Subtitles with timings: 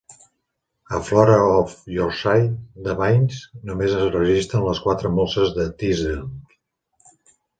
[0.97, 2.55] A "Flora of Yorkshire"
[2.87, 6.27] de Baines només es registren les quatre molses de Teesdale.